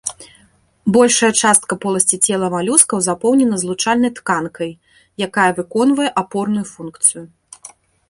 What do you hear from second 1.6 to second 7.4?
поласці цела малюскаў запоўнена злучальнай тканкай, якая выконвае апорную функцыю.